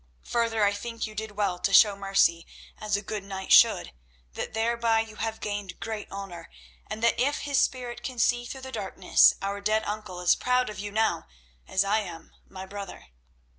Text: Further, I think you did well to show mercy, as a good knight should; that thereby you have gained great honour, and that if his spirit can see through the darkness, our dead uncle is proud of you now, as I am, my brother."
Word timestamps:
Further, 0.23 0.63
I 0.65 0.73
think 0.73 1.05
you 1.05 1.13
did 1.13 1.33
well 1.37 1.59
to 1.59 1.71
show 1.71 1.95
mercy, 1.95 2.47
as 2.79 2.97
a 2.97 3.03
good 3.03 3.23
knight 3.23 3.51
should; 3.51 3.91
that 4.33 4.55
thereby 4.55 5.01
you 5.01 5.17
have 5.17 5.39
gained 5.39 5.79
great 5.79 6.11
honour, 6.11 6.49
and 6.87 7.03
that 7.03 7.19
if 7.19 7.41
his 7.41 7.61
spirit 7.61 8.01
can 8.01 8.17
see 8.17 8.43
through 8.45 8.61
the 8.61 8.71
darkness, 8.71 9.35
our 9.43 9.61
dead 9.61 9.83
uncle 9.85 10.19
is 10.19 10.33
proud 10.33 10.71
of 10.71 10.79
you 10.79 10.91
now, 10.91 11.27
as 11.67 11.83
I 11.83 11.99
am, 11.99 12.31
my 12.49 12.65
brother." 12.65 13.09